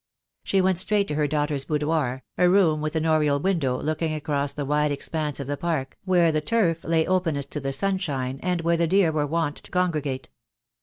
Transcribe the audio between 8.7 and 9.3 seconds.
the deer were